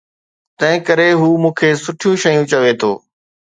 تنهن 0.57 0.79
ڪري 0.87 1.09
هو 1.19 1.27
مون 1.41 1.53
کي 1.59 1.69
سٺيون 1.85 2.13
شيون 2.21 2.43
چوي 2.51 2.73
ٿو 2.79 2.91